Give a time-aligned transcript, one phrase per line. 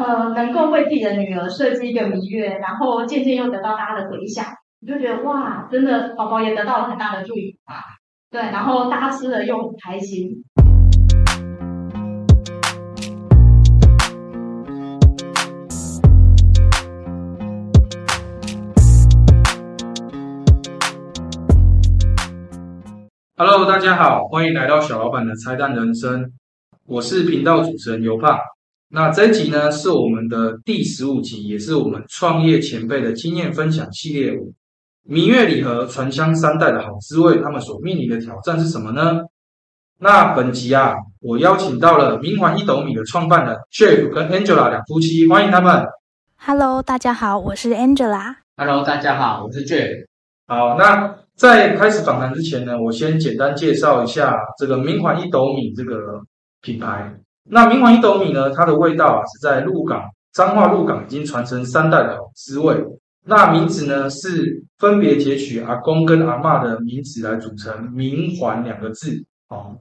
[0.00, 4.46] 呃能够为自己的女儿设计一个蜜月，然后渐渐又得到大家的回响，
[4.80, 7.84] 你就觉得哇，真的宝宝也得到了很大的祝福啊。
[8.30, 10.42] 对，然后大家吃的又很开心。
[23.36, 26.32] Hello，大家好，欢迎来到小老板的拆弹人生，
[26.86, 28.38] 我是频道主持人尤胖。
[28.92, 34.52] 那这一集呢，是我们的第十五集，也是我们创业前辈的经验分享系列五。
[35.04, 39.20] 明月礼盒传香三代的好滋味，他们所面临的挑战是什么呢？
[39.98, 45.86] 那本集啊，我邀请到了明环一斗米的创办人 Jeff 跟 Angela 两夫妻，欢迎他们。
[46.36, 48.34] Hello，大家好，我是 Angela。
[48.56, 50.04] Hello，大家好，我是 Jeff。
[50.46, 51.16] 好，那。
[51.36, 56.20] 在开始访谈之前呢，我先简单介绍一下这个明环一斗米这个
[56.60, 57.10] 品牌。
[57.50, 62.76] 那明环一斗米呢，它的味道啊是在鹿港彰化鹿港已经传承三代的好滋味。
[63.26, 69.24] 那名字呢是分别截取阿公跟阿妈的名字来组成明环两个字。
[69.48, 69.76] 哦，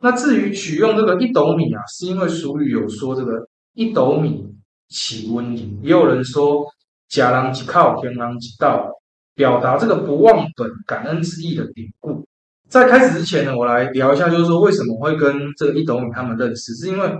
[0.00, 4.46] 那至于取用这个一斗米啊，是因为俗语有说这个一斗米
[4.88, 6.64] 起温饮，也有人说
[7.08, 8.94] 假郎一靠，天郎一道。
[9.34, 12.26] 表达这个不忘本、感恩之意的典故。
[12.68, 17.10] 在开始之前呢，我来聊一下，就是说为什么会跟这个一斗米他们认识，是因为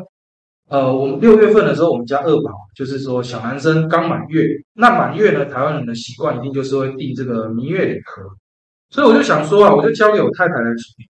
[0.68, 8.22] 呃，我们六月份的时候，我们家二宝就是说小男生刚满月，那满月呢，台湾人的习惯一定就是会订这个明月礼盒，
[8.90, 11.08] 所以我就想说啊，我就交给我太太来处理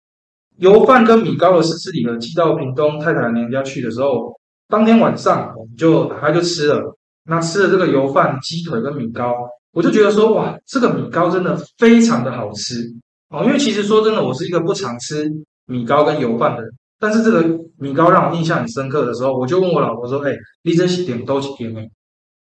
[0.58, 4.32] 油饭跟米糕的试吃礼盒寄到屏东太太娘家去的时候，
[4.68, 9.36] 当天晚上我们就打开就吃了，那吃了这个油饭、鸡腿跟米糕。
[9.72, 12.84] 我就觉得说，哇，这个米糕真的非常的好吃
[13.30, 13.44] 哦。
[13.46, 15.32] 因为其实说真的，我是一个不常吃
[15.66, 17.44] 米糕跟油饭的人，但是这个
[17.78, 21.90] 米糕让我印象很深刻的时候，我就问我老婆说：“哎，你这是点多几点没？”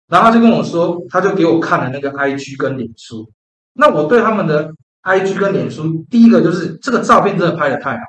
[0.08, 3.28] 然后他就跟我说，他就给我看了那个 IG 跟脸书。
[3.74, 8.02] 那我对他们的 IG 跟脸书，第一个就是这个照片真的拍的太好，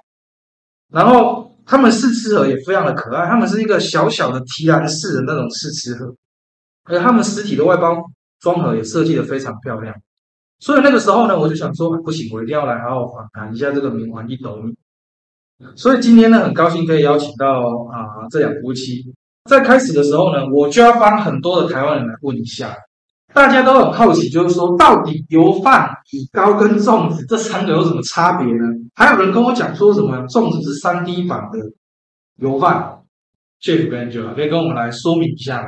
[0.92, 6.16] 然后他们试吃盒也非常的可爱，他们是一个小小的提篮式的那种试吃盒，
[6.86, 8.04] 而他们实体的外包。
[8.40, 9.96] 装盒也设计的非常漂亮，
[10.60, 14.76] 所以那个时候呢，我就想说，不行，我一定要来好好访谈一下这个明环一斗米。
[15.76, 19.04] 所以今天呢，很高兴可以邀请到啊这两夫妻。
[19.46, 22.76] 在开始的时候呢，我就要帮很多的台湾人来问一下，
[23.34, 28.66] 大家都很好奇，就是说到底油饭、米糕跟粽子这三个有什么差别呢？
[28.96, 31.60] 还有人跟我讲说什么粽子是三 D 版的
[32.38, 33.00] 油饭
[33.62, 35.66] ，Jeff 跟 Angela 可以跟我们来说明一下？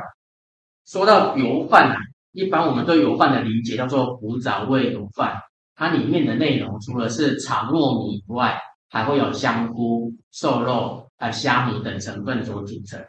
[0.86, 1.96] 说到油饭啊。
[2.32, 5.40] 一般我们对油饭的理解叫做古早味油饭，
[5.74, 8.56] 它里面的内容除了是炒糯米以外，
[8.88, 13.00] 还会有香菇、瘦肉、有虾米等成分所组成。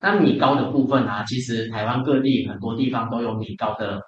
[0.00, 4.00] 那米糕的部分啊，其实台湾各地很多地方都有米糕的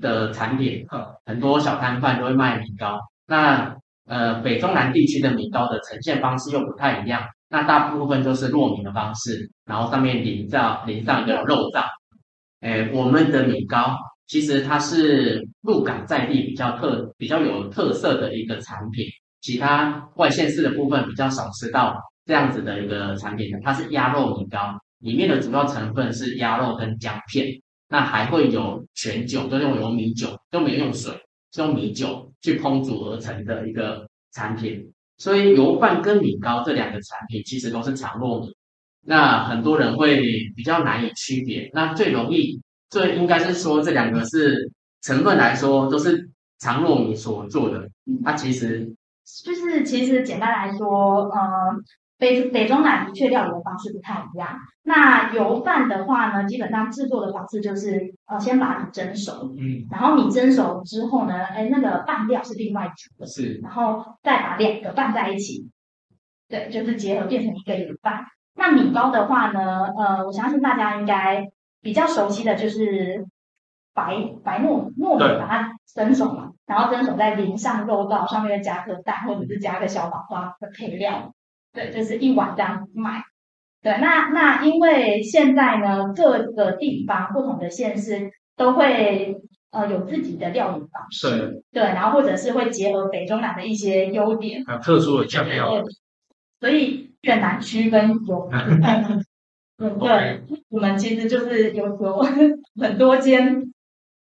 [0.00, 0.86] 的产品，
[1.26, 2.98] 很多小摊贩都会卖米糕。
[3.26, 11.84] 那呃北中南地区的米糕的呈现方式又不太一样，那大部分都是糯米的方式，然后上面淋上淋上一个肉燥。
[12.64, 13.94] 哎，我们的米糕
[14.26, 19.04] 其实它是鹿港在地比较特、比较有特色的一个产品，
[19.42, 21.94] 其他外县市的部分比较少吃到
[22.24, 23.60] 这样子的一个产品的。
[23.62, 27.46] 它是鸭肉米糕，里面的主要成分是鸭肉跟姜片，
[27.86, 31.12] 那还会有全酒，都用有米酒，都没有用水，
[31.52, 34.90] 是用米酒去烹煮而成的一个产品。
[35.18, 38.50] 所以油饭跟米糕这两个产品其实都是长糯米。
[39.06, 40.20] 那很多人会
[40.56, 41.70] 比较难以区别。
[41.72, 42.60] 那最容易，
[42.90, 44.70] 最应该是说这两个是
[45.02, 47.88] 成分来说都是长糯米所做的。
[48.24, 48.94] 它其实
[49.44, 51.40] 就是其实简单来说，呃，
[52.18, 54.58] 北北中南的确料理的方式不太一样。
[54.82, 65.68] 那油饭的话呢，基本上制作的方式就是呃先把米蒸熟，嗯，然后米蒸熟之后呢，哎那个拌料是另外煮的，是，然后再把两个拌在一起，
[66.48, 68.24] 对，就是结合变成一个油饭。
[68.56, 71.48] 那米糕的话呢，呃，我相信大家应该
[71.82, 73.26] 比较熟悉的就是
[73.92, 81.34] 白白糯糯米，把它蒸熟嘛，然后蒸熟再淋上肉燥，上面再加颗蛋，或者是加个小黄瓜的配料，
[81.72, 83.24] 对，就是一碗这样卖。
[83.82, 89.36] 对，那那因为现在呢，各个地方不同的县市都会
[89.72, 95.82] 呃有自己的料理方式，对，然后或者是会结合北中南的一些优点，还有特殊的酱料，
[96.60, 97.13] 所以。
[97.24, 102.22] 越难区分有，嗯，对，我们其实就是有有
[102.80, 103.72] 很多间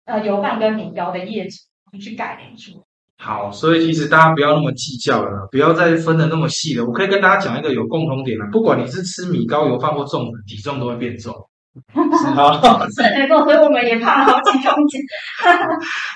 [0.06, 1.56] 呃油饭跟米糕的业者
[2.00, 2.83] 去改良出。
[3.18, 6.86] 好，所以其实大家不要那么计较了，不要再分的那么细了。
[6.86, 11.33] 我可以跟大家讲一个有共同点了，不管你是吃米糕、油饭或粽子，体重都会变重。
[12.35, 15.00] 好所以我们也胖了好几公斤。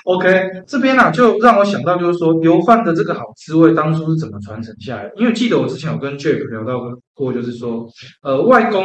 [0.04, 5.12] ，OK，这边呢、就让我想到，就是说油饭的这个好滋味当初是怎么传承下来的？
[5.16, 6.78] 因为记得我之前有跟 Jeff 聊到
[7.14, 7.86] 过，就是说，
[8.22, 8.84] 呃，外公，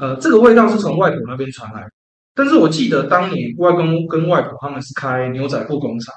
[0.00, 1.90] 呃，这个味道是从外婆那边传来的，
[2.34, 6.14] 但是我记得当年外公跟外婆他们是开牛仔裤工厂。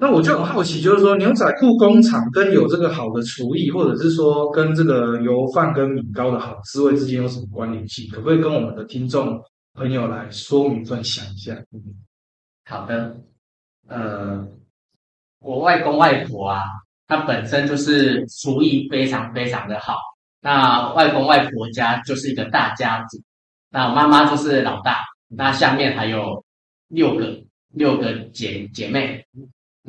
[0.00, 8.08] 那我就很好奇，就是说牛仔裤工厂跟有这个好的厨艺，或者是说跟这个油饭跟米糕的好滋味之间有什么关联性？
[8.12, 9.42] 可不可以跟我们的听众
[9.74, 11.56] 朋友来说明分享一下？
[12.64, 13.16] 好的，
[13.88, 14.46] 呃，
[15.40, 16.62] 我外公外婆啊，
[17.08, 19.96] 他本身就是厨艺非常非常的好。
[20.40, 23.20] 那外公外婆家就是一个大家族，
[23.70, 26.44] 那我妈妈就是老大，那下面还有
[26.86, 27.36] 六个
[27.72, 29.26] 六个姐姐妹，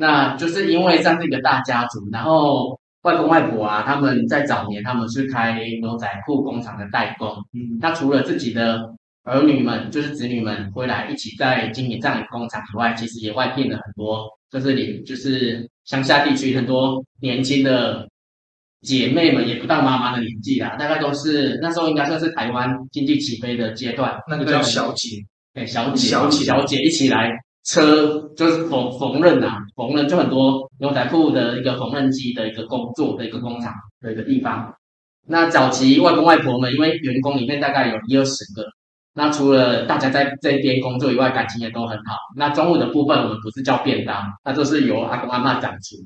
[0.00, 7.78] 那就是因为这样是一个大家族，然后外公外婆啊，他们在早年他们是开牛仔裤工厂的代工，嗯。
[7.78, 8.90] 那除了自己的
[9.24, 18.08] 儿女们，就是子女们回来一起在经营这样的工厂以外，其实也外聘了很多，就是你就是乡下地区很多年轻的
[18.80, 25.18] 姐妹们，也不到妈妈的年纪啦，大概都是那时候应该算是台湾经济起飞的阶段，那个叫小姐，
[25.52, 26.44] 对小姐小姐。
[26.46, 27.30] 小姐一起来
[27.72, 34.74] 车就是缝缝纫啊，缝纫就很多牛仔裤的一个缝纫机的一个工作的一个工厂的一个地方。
[35.28, 38.66] 那早期外公外婆们，因为员工里面大概有一二十个，
[39.14, 42.16] 那除了大家在这边工作以外，感情也都很好。
[42.36, 45.96] 那中午的部分我们不是叫便当，那就是由阿公阿妈掌厨。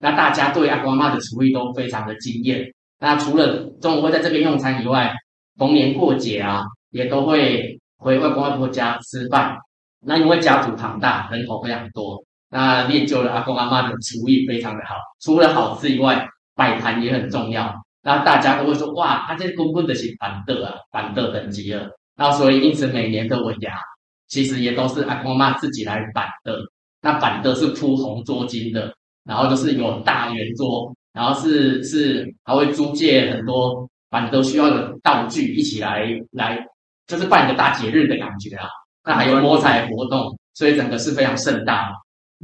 [0.00, 2.66] 那大家对阿公阿妈的厨艺都非常的惊艳。
[2.98, 5.14] 那除了中午会在这边用餐以外，
[5.56, 9.56] 逢年过节啊，也都会回外公外婆家吃饭。
[10.04, 14.96] 那因为家族庞大，人口非常多，那练就了阿公阿妈的厨艺非常的好。
[15.20, 17.72] 除了好吃以外，摆盘也很重要。
[18.02, 21.88] 那大家都会说，哇，他这公公的是板凳啊，板凳等级了。
[22.16, 23.78] 那所以因此每年的尾牙，
[24.26, 26.54] 其实也都是阿公阿嬷自己来板凳。
[27.00, 28.92] 那板凳是铺红桌巾的，
[29.24, 36.58] 然后就是有大圆桌，然后是是还会租借很多板凳需要的道具一起来来，
[37.06, 38.66] 就是办一个大节日的感觉啊。
[39.04, 41.90] 那还有摸彩活动，所以整个是非常盛大。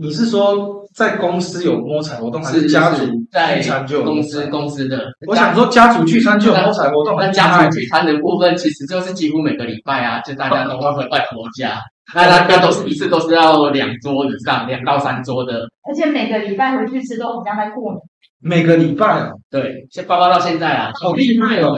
[0.01, 4.47] 你是说在公司有摸彩活动，还是家族在聚餐就有公司？
[4.47, 11.81] 公司的，我想说家族聚餐就有摸彩活动，那家族聚餐的部分，其实就是几乎每个礼拜啊，就大家都会回外婆家。
[12.15, 15.69] 那那那都是一次都是要两桌以上，两到三桌的。
[15.89, 18.01] 而且每个礼拜回去吃都好像在过年。
[18.41, 21.77] 每个礼拜啊，对，先包包到现在啊，好厉害哦！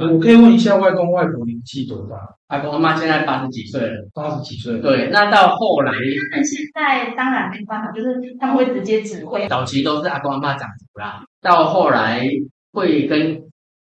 [0.00, 2.16] 我可以问一下外公外婆年纪多大？
[2.48, 4.08] 阿公阿妈现在八十几岁了。
[4.12, 4.80] 八十几岁了？
[4.82, 5.92] 对，那到后来
[6.32, 9.46] 但现在当然没办法，就是他们会直接指挥。
[9.46, 12.28] 早期都是阿公阿妈掌厨啦，到后来
[12.72, 13.40] 会跟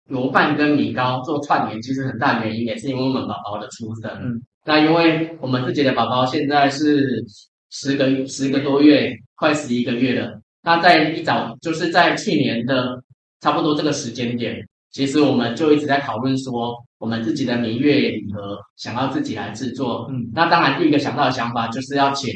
[0.09, 4.11] 罗饭跟米糕做串联，其实很大原因也是因为我们宝宝的出生。
[4.21, 7.25] 嗯，那因为我们自己的宝宝现在是
[7.71, 10.39] 十个十个多月，快十一个月了。
[10.63, 13.03] 那在一早就是在去年的
[13.41, 20.07] 差不多这个时间点，其实我们就一直在讨论说，我们自己的明月礼盒想要自己来制作。
[20.11, 22.31] 嗯，那当然第一个想到的想法就是要请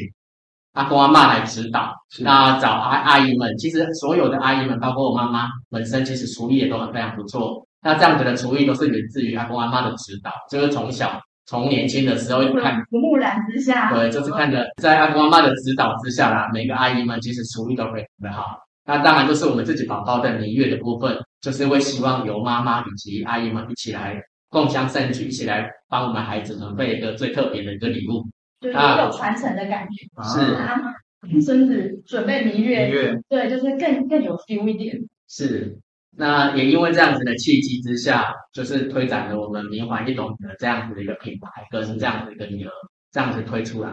[0.71, 1.93] 阿公阿妈来指导。
[2.19, 7.63] 那找阿阿姨们，其实所有的阿姨们，包括我妈妈本身，其实厨艺也都很非常不错。
[7.83, 11.21] 那这样子的厨艺都是源自于阿公阿妈的指导，就是从小
[11.53, 18.57] 从年轻的时候就看，不木然之下，对，就是看着在阿公阿妈的指导之下啦，每个阿姨们其实厨艺都非常的好。
[18.87, 24.19] 那当然就是我们自己宝宝的明月的部分，就是会希望由妈妈以及阿姨们一起来
[24.49, 28.27] 共襄盛举，一起来帮我们孩子准备一个最特别的一个礼物。
[28.59, 30.07] 就是啊有传承的感觉。
[30.15, 30.91] 啊是阿妈
[31.39, 34.97] 孙子准备明月，对，就是更更有 feel 一点。
[35.29, 35.77] 是，
[36.15, 42.71] 那也因为这样子的契机之下，就是推展了我们明环一懂的这样子的一个品牌跟这样子一个礼盒，
[43.11, 43.91] 这样子推出来。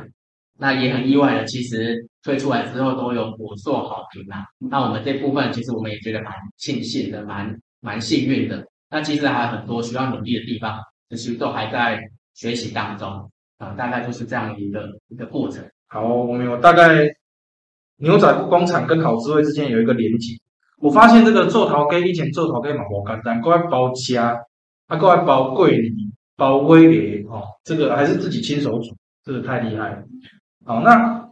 [0.58, 4.44] 那也很意外的，其实推出来之后都有火速好评啊。
[4.58, 8.66] 那我们这部分其实我们也觉得蛮庆幸的，蛮蛮幸运的。
[8.90, 11.98] 那其实还有很多需要努力的地方，其实都还在
[12.34, 13.08] 学习当中
[13.56, 15.64] 啊、大概就是这样一个一个过程。
[15.88, 17.08] 好，我们有大概
[17.96, 20.34] 牛仔裤工厂跟好滋味之间有一个连接。
[20.80, 24.40] 我发现这个做陶给以前做陶给嘛无简单，搁要包家，
[24.88, 25.92] 啊，搁要包桂林、
[26.36, 30.02] 包威梨哦，这个还是自己亲手煮，这个太厉害了。
[30.64, 31.28] 好，那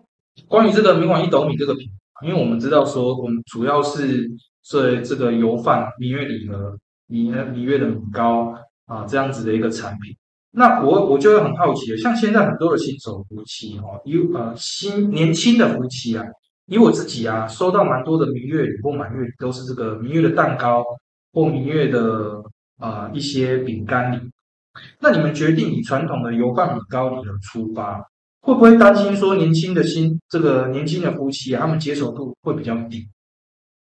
[0.46, 4.30] 关于这个明晚一斗米这个品牌，因为我们知道说我们主要是
[4.62, 6.76] 做这个油饭、明月礼盒、
[7.06, 8.54] 蜜蜜月的米糕
[8.86, 10.14] 啊这样子的一个产品。
[10.50, 16.24] 那我我就会很好奇，像现在很多的新手夫妻哦，有呃新年轻的夫妻啊，
[16.68, 20.84] 以我自己啊，收到蛮多的明月礼或满月礼，都是这个明月的蛋糕
[21.32, 22.42] 或明月的
[22.78, 24.20] 呃一些饼干礼。
[25.00, 27.98] 那你们决定以传统的油饭米糕礼盒出发，
[28.42, 33.08] 会不会担心说年轻的新这个年轻的夫妻啊，他们接受度会比较低？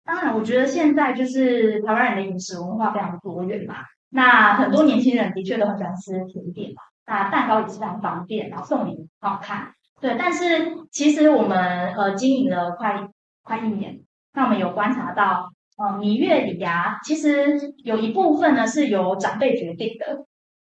[0.05, 3.77] 当然，我觉得现在就是台湾人的饮食文化非常多元嘛。
[4.11, 6.83] 那很多年轻人的确都很喜欢吃甜点嘛。
[7.07, 9.73] 那蛋糕也是非常方便，然后送礼很好看。
[10.01, 13.09] 对，但是其实我们呃经营了快
[13.43, 14.01] 快一年，
[14.33, 20.25] 那我们有观察到，呃，蜜月礼啊，其实有一部分呢是由长辈决定的。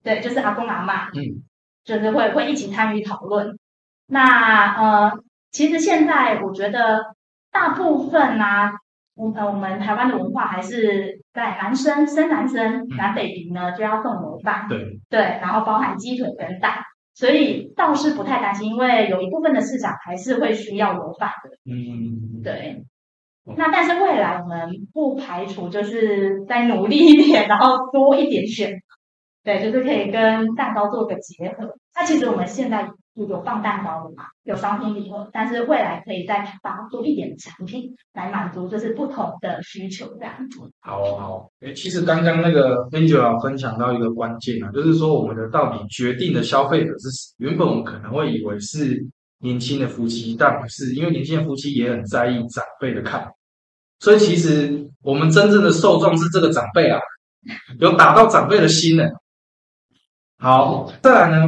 [0.03, 1.45] 对，就是阿公阿妈，嗯，
[1.85, 3.59] 就是会会一起参与讨论。
[4.07, 5.13] 那呃，
[5.51, 7.15] 其实现在我觉得
[7.51, 8.73] 大部分啊。
[9.37, 16.79] 呃，我们台湾的文化还是在男生生男生男 baby 呢就要送模饭，对对，然后包含鸡腿跟蛋，
[17.21, 21.51] 所以倒是不太担心，因为有一部分的市场还是会需要有法的。
[21.71, 22.87] 嗯，对。
[23.45, 28.81] 那但是未来我们不排除就是再努力一点，然后多一点选，
[29.45, 31.77] 对，就是可以跟蛋糕做个结合。
[31.95, 32.89] 那其实我们现在。
[33.15, 34.25] 有放蛋糕的嘛？
[34.45, 40.59] 有商品礼盒，但是未来可以再发多一点产品来满足就是不同的需求这样子。
[40.81, 49.05] 好好，诶，其实刚刚那个 Angel 分享到一个关键啊，就是说我们的到底决定的消费者是原本我们可能会以为是
[49.39, 53.27] 年轻的夫妻，但不是，因为年轻的夫妻也很在意长辈的看，
[53.99, 57.01] 所以其实我们真正的受众是这个长辈啊，
[57.79, 59.05] 有打到长辈的心呢。
[60.39, 61.47] 好，再来呢，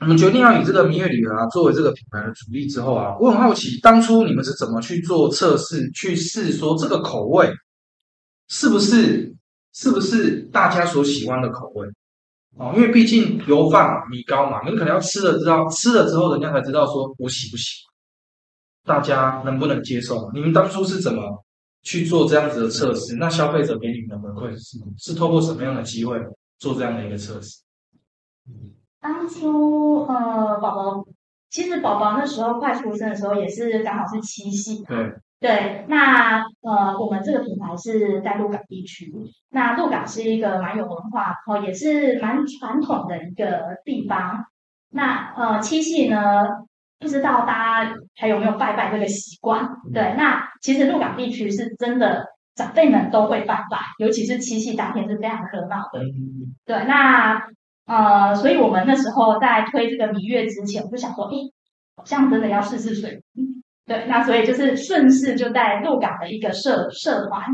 [0.00, 7.52] 我们决定要以这个蜜月礼盒啊作为这个品牌的主力之后啊，我很好奇，当初你们是怎么去做测试，去试说这个口味
[8.48, 9.34] 是不是
[9.74, 11.86] 是不是大家所喜欢的口味
[12.56, 12.72] 哦？
[12.74, 17.84] 因为毕竟油饭嘛、米糕嘛，你们可能要吃了知道，吃了之后人家才知道说我喜不喜
[18.86, 20.30] 欢，大家能不能接受？
[20.32, 21.22] 你们当初是怎么
[21.82, 23.16] 去做这样子的测试？
[23.16, 24.78] 那消费者给你们的回馈是？
[24.96, 26.18] 是透过什么样的机会
[26.58, 27.58] 做这样的一个测试？
[29.00, 31.04] 当初呃，宝宝
[31.48, 34.84] 其实宝宝那时候快出生的时候，也是刚好是七夕。
[34.84, 39.10] 对对，那呃，我们这个品牌是在鹿港地区。
[39.48, 44.44] 那鹿港是一个蛮有文化，哦，也是蛮传统的一个地方。
[44.90, 46.44] 那呃，七夕呢，
[46.98, 49.66] 不知道大家还有没有拜拜这个习惯？
[49.94, 56.00] 对，那其实鹿港地区是真的长辈们都会拜拜，尤其是七夕当天是非常热闹的。
[56.66, 57.42] 对，那。
[57.90, 61.34] 呃，所以我们那时候在推这个芈月之前，我就想说，哎，
[61.96, 63.20] 好像真的要试试水。
[63.84, 67.44] 对，那所以就是顺势就在鹿港的一个社社团，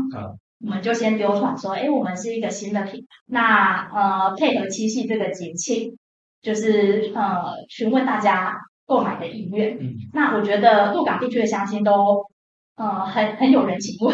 [0.63, 5.97] 我们就先流传说，哎，我们是一个新的品牌，那呃配合七夕这个节庆，
[6.43, 8.53] 就是呃询问大家
[8.85, 9.75] 购买的意愿。
[9.79, 12.23] 嗯，那我觉得鹿港地区的乡亲都
[12.75, 14.13] 呃很很有人情味，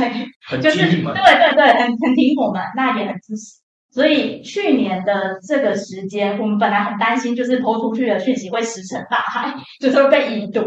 [0.62, 3.62] 就是对对对，很很挺我们，那也很支持。
[3.94, 10.62] 所以去年的这个时间，我们本来很担心，就是抛出去的讯息会石沉大海，就是会被已读。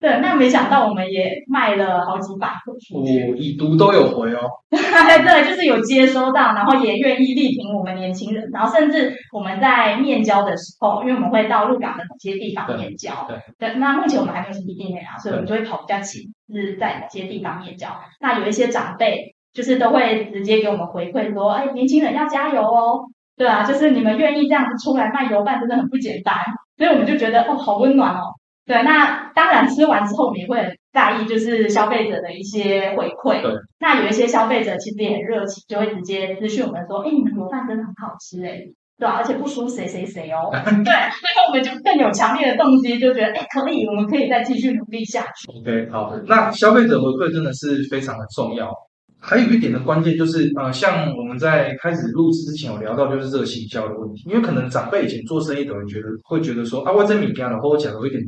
[0.00, 4.48] 对，那没想到我们也卖了好几百个出去，已读都有回哦。
[4.70, 13.28] 对，就是有接收到，然后也愿意力挺我们年轻人，然后甚至我们在面交的时候，因为我们会到鹿港的某些地方面交。
[13.58, 16.22] 对，那目前我们还没有实体店面啊，所以我们就会跑比较勤，
[16.54, 17.88] 是在某些地方面交。
[18.20, 19.34] 那有一些长辈。
[19.58, 23.00] 就是都会直接给我们回馈说，哎，年轻人要加油哦，
[23.36, 26.36] 对啊，就是你们愿意这样子出来卖油饭，真的很不简单，
[26.76, 28.22] 所以我们就觉得哦，好温暖哦。
[28.64, 33.42] 对，那当然吃完之后，我们也会很在意，就是消费者的一些回馈。
[33.42, 33.50] 对，
[33.80, 38.60] 那有一些消费者其实也很热情，就会直接咨询我们说，哎，你们油饭真的很好吃哎，
[38.96, 40.50] 对啊，而且不输谁谁谁哦。
[40.54, 45.50] 对，所以我们就更有强烈的动机，就觉得哎，可以，我们可以再继续努力下去。
[45.58, 48.72] OK，好，那消费者回馈真的是非常的重要。
[49.20, 54.22] 还有一点的关键就是，呃，像我们在开始录制之前有聊到，就是这个行销的问题。
[54.26, 58.24] 因为可能长辈以前做生意的人觉得会觉得说，啊，我这米干的，或我讲的会一点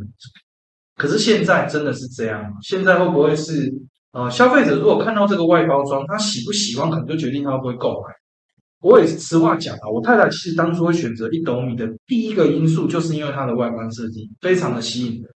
[0.96, 2.50] 可是现在真的是这样吗？
[2.62, 3.72] 现在会不会是，
[4.12, 8.14] 呃，消费者如果看到这个外包装，他喜不喜欢，可能就决定他会不会购买。
[8.80, 15.30] 我也是实话讲啊，我太太其实当初会选择一斗米的第一个因素，就是因为它的外观设计非常的吸引人，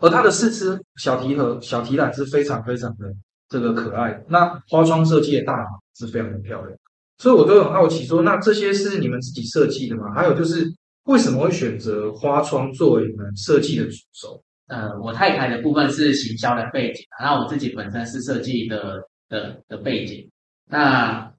[0.00, 3.06] 而它的四支小提盒、小提篮是非常非常的。
[3.48, 5.64] 这个可爱，那花窗设计的大码
[5.96, 6.78] 是非常的漂亮，
[7.18, 10.12] 所以我都很好奇，说那这些是你们自己设计的吗？
[10.14, 10.64] 还有就是
[11.04, 14.42] 为什么会选择花窗作为你们设计的主轴？
[14.66, 20.28] 呃，我太太的部分是行销的背景，然后我自己本身是设计的的的背景。
[20.70, 21.30] 那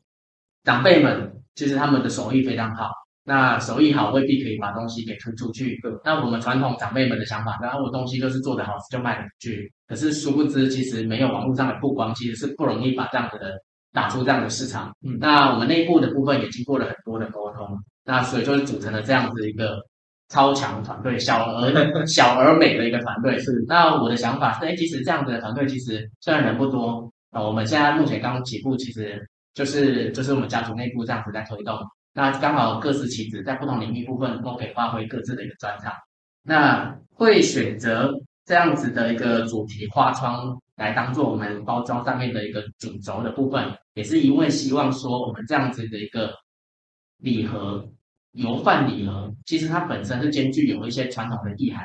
[0.64, 2.92] 长辈们其实他们的手艺非常好。
[3.28, 5.82] 那手艺好未必可以把东西给推出去。
[6.04, 9.74] 那我们传统长辈们的想法，然后我东西就是做的好就卖得出去。
[9.88, 13.60] 可是殊不知，其实没有网络上的曝光，其实是不容易把这样子的
[13.92, 14.96] 打出这样的市场。
[15.20, 17.68] 那我们内部的部分也经过了很多的沟通。
[18.04, 19.82] 那所以就是组成了这样子一个
[20.30, 21.72] 超强团队，小而
[22.06, 23.40] 小而美的一个团队。
[23.40, 31.76] 是那我的想法是，哎，其实这样子的团队其实虽然人不多啊，我们现在目前刚起步，其实就是就是我们家族内部这样子在推动。
[32.18, 35.92] 那刚好各司其职，在不同领域部分都可以发挥各自的一个专长。
[36.44, 38.10] 那会选择
[38.46, 46.34] 这样子的一个主题花窗来当做我们包装上面的一个主轴的部分，也是因为希望说我们这样子的一个
[47.18, 47.86] 礼盒
[48.32, 51.84] 油饭礼盒，其实它本身是兼具有一些传统的意涵，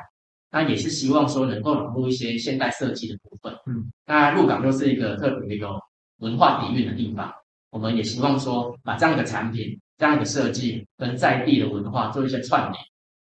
[0.53, 3.53] 那也是希望说能够融入一些现代设计的部分。
[3.67, 5.77] 嗯，那鹿港又是一个特别有
[6.19, 7.33] 文化底蕴的地方，
[7.71, 9.77] 我们也希望说把这样的产品。
[10.00, 12.83] 这样的设计跟在地的文化做一些串联，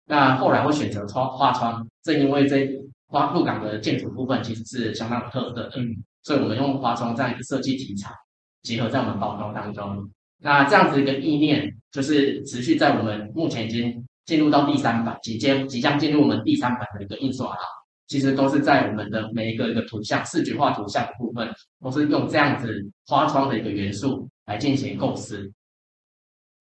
[0.06, 2.70] 那后来会选择窗画窗，正因为这
[3.08, 8.14] 花鹿港的建筑部分其实是相当有特色的，嗯，所以我们用花窗这样一个设计题材
[8.62, 10.08] 结合在我们包装当中。
[10.38, 17.62] 那这样子一个意念，就是持续在我们目前已经进入到第三版，即将即将进入我们第三版的一个印刷了。
[18.06, 25.50] 其实都是在我们的每一个一个图像视觉化图像的部分，都是用这样子花窗的一个元素来进行构思。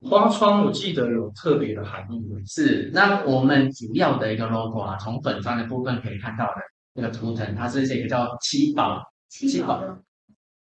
[0.02, 6.62] 花窗我记得有特别的含义，是那我们主要的一个 logo 啊，从粉砖的部分可以看到的
[6.94, 9.84] 那个图腾，它是这个叫七宝七宝。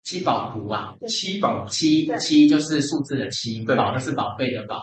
[0.05, 2.07] 七宝图啊，七宝七。
[2.19, 4.83] 七就是数字的七，宝就是宝贝的宝。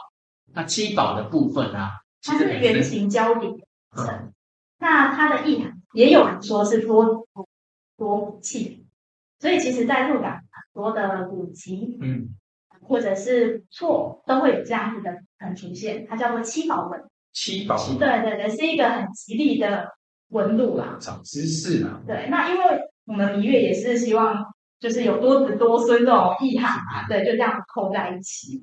[0.51, 1.91] 那七宝的部分啊，
[2.23, 3.47] 它是圆形胶底
[3.95, 4.33] 层，
[4.79, 7.27] 那它的意涵也有人说是多
[7.97, 8.83] 多武器，
[9.39, 10.41] 所以其实在鹿港很
[10.73, 12.35] 多的古籍，嗯。
[12.81, 17.01] 或者是错都会有这样子的很出现，它叫做七宝纹。
[17.33, 19.87] 七宝纹，对对对，是一个很吉利的
[20.29, 20.97] 纹路啦。
[20.99, 22.01] 长知识啦！
[22.05, 22.63] 对，那因为
[23.05, 24.45] 我们明月也是希望，
[24.79, 28.61] 就是有多子多孙这种意涵嘛，对，就这样扣在一起。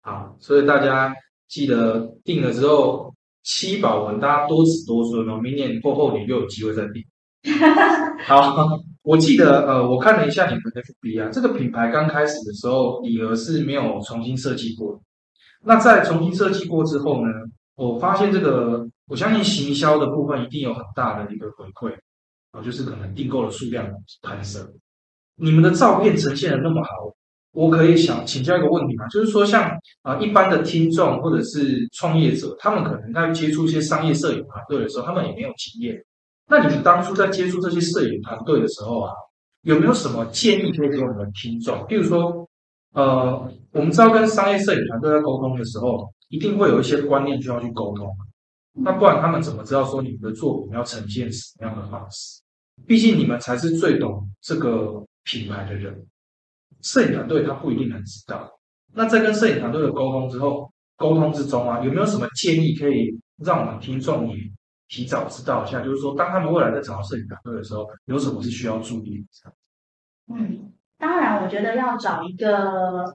[0.00, 1.14] 好，所以大家
[1.48, 7.04] 记得定了之后，七宝纹，大家多子多孙哦，明年或后年就有机会再定。
[8.24, 8.56] 好。
[9.02, 15.00] 我记得，呃，我看了一下你们的 FB 啊，这个品牌刚开始的时候，礼盒是没有重新设计过。
[15.64, 17.32] 那在重新设计过之后呢，
[17.76, 21.94] 我发现这个，我相信行销的部分一定有很大的一个回馈
[22.52, 23.88] 啊，就是可能订购的数量
[24.22, 24.68] 攀升。
[25.36, 26.90] 你们的照片呈现的那么好，
[27.52, 29.06] 我可以想请教一个问题吗？
[29.08, 29.70] 就是说，像
[30.02, 36.04] 啊一般的听众或者是创业者，他们可能在接触一些商业摄影团队的时候，他们也没有经验。
[36.48, 39.12] 那你们当初在接触这些摄影团队的时候啊，
[39.62, 41.86] 有没有什么建议可以给我们听众？
[41.86, 42.48] 比如说，
[42.94, 48.08] 呃，我们知道跟商业摄影团队在沟通的时候，一定会有一些观念需要去沟通。
[48.72, 52.40] 那不然他们怎么知道说你们的作品要呈现什么样的方式？
[52.86, 56.06] 毕竟你们才是最懂这个品牌的人，
[56.80, 58.48] 摄影团队他不一定能知道。
[58.94, 64.36] 那在跟摄影团队的沟通之后，沟通之中啊，有没有什么建议可以让我们听众也？
[64.88, 69.52] 提早知道一下，就是说，当他们未来在找到摄影团队的时候，有什么是需要注意的？
[70.34, 73.14] 嗯，当然，我觉得要找一个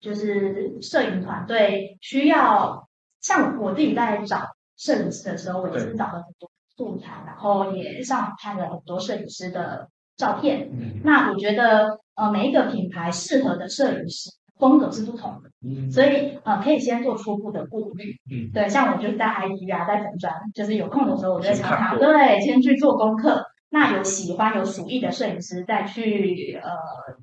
[0.00, 2.88] 就是摄影团队，需要
[3.20, 10.70] 像我自己在找摄影师的时候，我也是找了很多素材，然后也上网看了很多摄影师的照片。
[10.72, 14.30] 嗯，那我觉得，呃，每一个品牌适合的摄影师。
[14.58, 19.42] 风格是不同的，嗯，所以呃，可以先做初步的顾虑，嗯，对，像我就是在啊，
[19.86, 23.44] 在粉专，就是有空的时候，我就常常对，先去做功课。
[23.72, 26.70] 那有喜欢有属意的摄影师，再去呃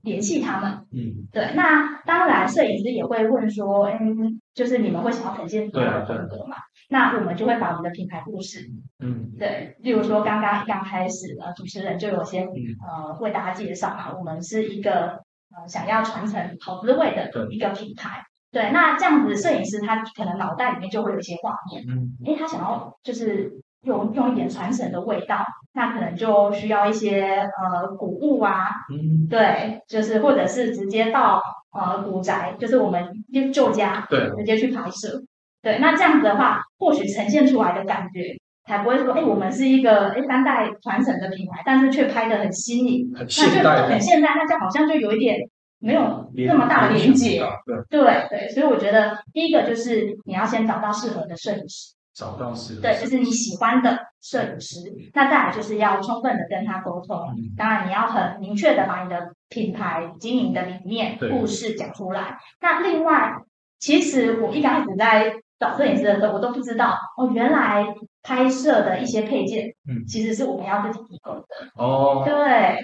[0.03, 1.51] 联系他们，嗯，对。
[1.55, 6.55] 那当然，摄影师也会问说，嗯，就是你们会想要呈现什么样的风格嘛？
[6.89, 8.59] 那我们就会把我们的品牌故事，
[8.99, 15.25] 嗯，对，例如说刚刚刚开始呃，主持人就有先呃为大家介绍嘛，我们是一个。
[15.49, 23.51] 呃，想要传承好滋味的一个品牌，对，那这样子摄影师他可能脑袋里面就会有一些画面，嗯，哎，他想要就是
[23.83, 31.41] 用用一点传承的味道，那可能就需要一些呃古物啊，嗯，对，就是或者是直接到
[31.77, 33.05] 呃古宅，就是我们
[33.53, 35.21] 旧家，对，直接去拍摄，
[35.61, 38.37] 对，那这样子的话，或许呈现出来的感觉。
[38.67, 45.39] 才不会说，哎，我们是一个哎三代传承的品牌，但是却拍的很新颖，很现代，很现代，那就好像就有一点
[45.79, 47.41] 没有那么大的连接，
[47.89, 54.79] 对对，所以我觉得第一个就是你要先找到适合的摄影师，找到适合，对，就是你喜欢的摄影师，
[55.13, 57.17] 那再来就是要充分的跟他沟通，
[57.55, 62.37] 当然你要很明确的把你的品牌经营的理念、故事讲出来。
[62.59, 63.33] 那另外，
[63.79, 67.85] 其实我一开始在找摄影师的时候，我都不知道哦，原来。
[68.23, 71.45] 拍摄的一些配件，嗯，其实是我们要自己提供的。
[71.75, 72.77] 哦，对，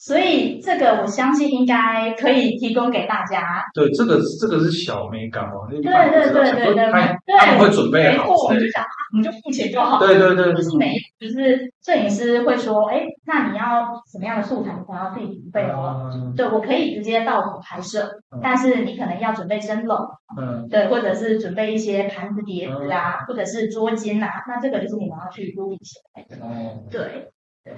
[0.00, 3.62] 所以这个我相信应该可以提供给大家。
[3.74, 8.82] 对，这个这个是小美感哦，对对对对对对，他们会准备好，没错，我就想
[9.12, 9.98] 我们就付钱就好。
[9.98, 16.10] 对对对，就是每就是摄影师会说，哎，那你要什么样的素材，你要自己准备哦。
[16.34, 18.10] 对，我可以直接到府拍摄，
[18.42, 19.98] 但是你可能要准备蒸笼，
[20.40, 26.42] 嗯，对，或者是准备一些盘子、碟子啊，或者是桌巾啊，那这个就是你们要去录起来的。
[26.42, 27.28] 哦，对，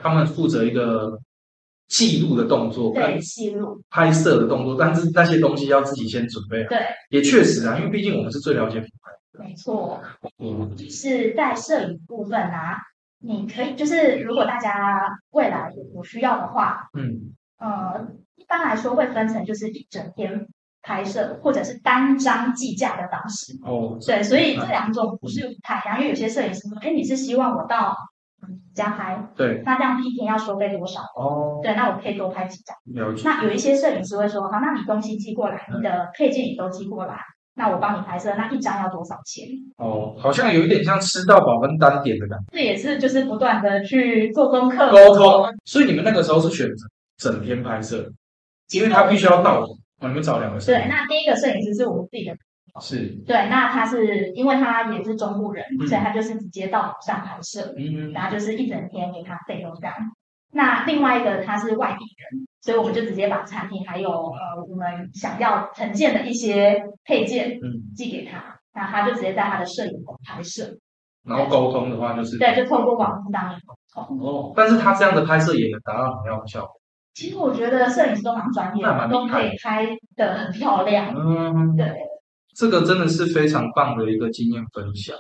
[0.01, 1.19] 他们负责一个。
[1.89, 6.71] 记录的动作，对，记录拍摄的动作，但是那些东西要自己先准备好。
[6.71, 6.79] 对，
[7.11, 9.45] 也确实啊，因为毕竟我们是最了解品牌。
[9.45, 10.01] 没错，
[10.39, 12.77] 嗯，是在摄影部分啊，
[13.19, 20.47] 你可以就是如果大家未来有需要的话，嗯，呃，一般来说会分成就是一整天
[20.81, 23.53] 拍摄，或者是单张计价的方式。
[23.65, 27.95] 哦，对，所以这两种不是不太一样，因为有些摄影师说，哎，你是希望我到。
[28.75, 31.01] 加拍，对，那这样一天要收费多少？
[31.17, 32.77] 哦，对，那我可以多拍几张。
[33.25, 37.17] 那有一些摄影师会说，好，那你东西寄过来，你的配件也都寄过来，
[37.55, 39.47] 那我帮你拍摄，那一张要多少钱？
[39.77, 42.45] 哦，好像有一点像吃到饱跟单点的感觉。
[42.53, 45.47] 这也是就是不断的去做功课沟通。
[45.65, 46.87] 所以你们那个时候是选择
[47.19, 48.11] 整天拍摄，
[48.73, 49.61] 因为他必须要到。
[49.61, 52.35] 哦，你们找两个摄影师对，那第一个摄影师是我们自己的。
[52.81, 59.95] 是对，那他是因为他也是中部人，所以他就是直接到上拍摄，嗯，然后就是一整天给他费用这样。
[60.55, 70.75] 那另外一个他是外地人，所以我们就直接把产品还有呃我们想要呈现的一些配件，嗯，寄给他，那他就直接在他的摄影棚拍摄。
[71.25, 74.19] 然后沟通的话就是对，就透过网络当面沟通。
[74.19, 76.81] 哦，但是他这样的拍摄也能达到很样的效果。
[77.15, 81.15] 其实我觉得摄影师都蛮专业的，都可以拍的很漂亮。
[81.15, 81.95] 嗯，对。
[82.55, 85.17] 这个真的是非常棒的一个经验分享，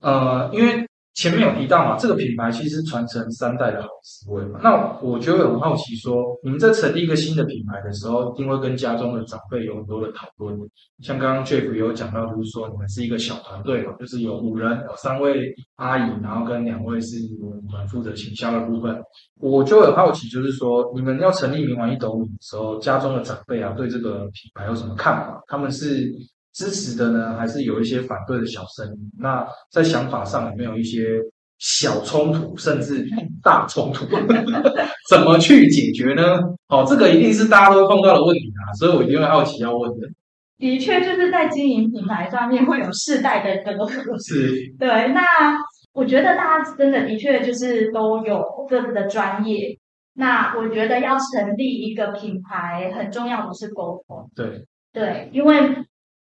[0.00, 4.58] 呃，因为前面有提到嘛，这个品牌其实传承三代的好思维嘛。
[4.62, 10.58] 那我就很好奇说，你们在成立一个新的品牌的时候，一定会跟家中的长辈有很多的讨论。
[11.02, 18.98] 像刚刚 Jeff 有讲到，就是说你们是一个小团队嘛，就是有五人，有三位阿姨，然后跟两位是我们负责行销的部分。
[19.38, 25.42] 我就很好奇，就是说你们要成立明环一斗米的时候，家中的长辈啊，对这个品牌有什么看法？
[25.46, 26.10] 他们是？
[26.52, 29.10] 支持的呢，还是有一些反对的小声音？
[29.18, 31.18] 那在想法上有没有一些
[31.58, 33.06] 小冲突，甚至
[33.42, 34.04] 大冲突？
[35.10, 36.38] 怎么去解决呢？
[36.68, 40.08] 哦，这个一定是大家都碰到的问题啊，所以我一定会好奇要问的。
[40.58, 44.16] 的确，就是在经营品牌上面会有世代的隔阂。
[44.22, 45.08] 是，对。
[45.12, 45.22] 那
[45.92, 49.78] 我觉得大家真的的确就是都有各自的专业。
[50.14, 54.30] 那我觉得要成立一个品牌，很重要的是沟通。
[54.36, 55.56] 对，对，因为。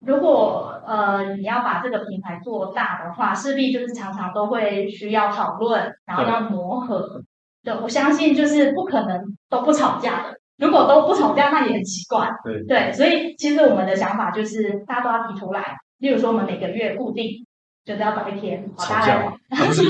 [0.05, 7.23] 如果呃你要把这个品牌做大的话，势必就是常常都会需要讨论，然后要磨合。
[7.63, 10.37] 对，我相信就是不可能都不吵架的。
[10.57, 12.29] 如果都不吵架，那也很奇怪。
[12.43, 15.77] 对对，所以其实我们的想法就是大家都要提出来。
[15.99, 17.45] 例如说，我们每个月固定
[17.85, 19.37] 就是要找一天，大家来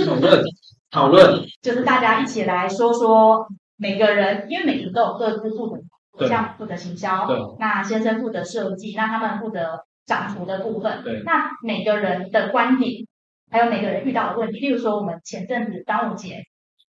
[0.05, 0.43] 讨论
[0.91, 3.47] 讨论，就是大家一起来说说
[3.77, 5.75] 每个人，因为每个人都有各自负
[6.15, 9.83] 责，像负责行销，那先生负责设计，那他们负责。
[10.05, 13.05] 涨幅的部分，对，那每个人的观点，
[13.49, 16.43] 还有每个人遇到的问题，例如说我们前阵子端午节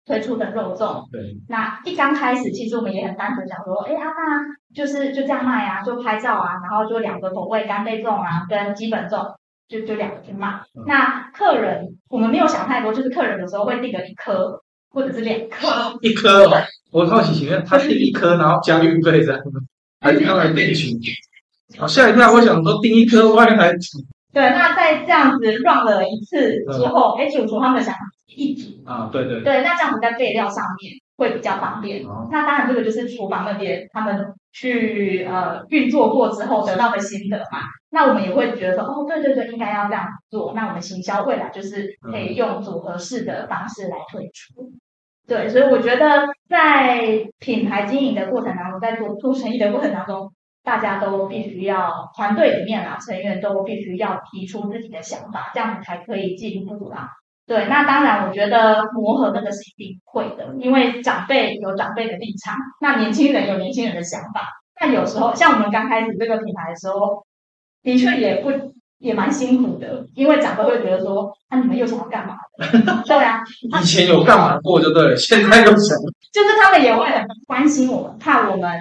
[0.05, 9.35] 推出的肉粽，对，那一刚开始其实我们也很单纯想说，哎呀，那就是就这样卖啊，就拍照啊，然后就两个口味，干贝粽啊跟基本粽，
[9.67, 10.61] 就就两个去卖。
[10.87, 19.41] 那客人我们没有想太多，就是客人的时候会订个一颗或者是两颗，一颗哦，我好奇，请问他订一颗，然后加运费这样
[19.99, 20.99] 还是他来订群？
[21.77, 22.31] 好吓一跳！
[22.31, 23.71] 我想说订一颗外面还
[24.31, 27.95] 对，那在这样子 run 了一次之后，哎，主厨他们想
[28.35, 32.03] 一组啊，对对对，那这样子在备料上面会比较方便。
[32.29, 37.59] 那当然，这个就是厨房那边他们去呃运作过之后得到的心得嘛。
[37.91, 40.51] 那我们也会觉得说，哦，对对对，应该要这样做。
[40.53, 44.69] 那我们行销未来就是可以用组合式的方式来推出。
[45.25, 50.31] 对，所以我觉得在品牌经营的过程当中，在做做生意的过程当中。
[50.65, 57.11] 大家都必须要团队里面啊，成员都必须要提出自己的想法，这样子才可以进步啦。
[57.47, 64.49] 对，那当然，我觉得磨合那个是一定会的，因为长辈有长辈的立场，那年轻人有年轻人的想法。
[64.81, 67.23] 那有时候，像我们刚开始这个品牌的时候，
[67.83, 68.51] 的确也不
[68.97, 72.33] 也蛮辛苦的，因为长辈会觉得说，啊，你们又想要干嘛？
[73.05, 73.43] 对啊，
[73.79, 75.95] 以前有干嘛过就对了，现在又想，
[76.33, 78.79] 就是他们也会很关心我们，怕我们。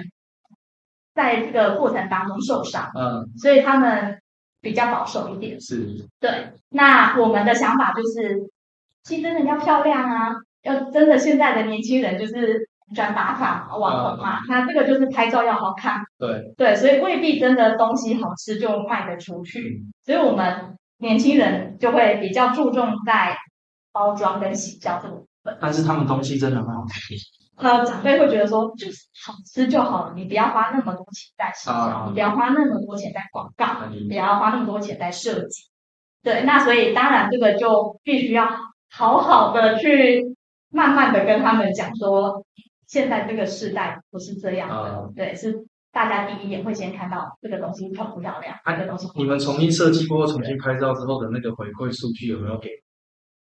[1.15, 4.21] 在这个过程当中受伤，嗯，所以他们
[4.61, 5.59] 比较保守一点。
[5.59, 6.51] 是，对。
[6.69, 8.37] 那我们的想法就是，
[9.03, 23.37] 其实人要漂亮啊，要真的现在的年轻人就是转打卡嘛、网红嘛，那这个就是拍照要好看，对，对，所以未必真的东西好吃就卖得出去，所以我们年轻人就会比较注重在
[23.93, 25.57] 包装跟洗销这个部分。
[25.61, 27.15] 但是他们东西真的很好吃。
[27.57, 31.53] 呃，长辈会觉得说，就是好吃就好了，你不要花那么多钱在
[32.07, 35.63] 你不要花那么多钱在广告，不要花那么多钱在设计。
[36.21, 38.47] 对，那所以当然这个就必须要
[38.89, 40.35] 好好的去
[40.69, 42.45] 慢慢的跟他们讲说，
[42.87, 52.69] 现在这个时代不是这样的，啊对，是大家第一眼会先看到这个东西漂不漂亮，这个东西你们重新设计过、重新拍照之后的那个回馈数据有没有给？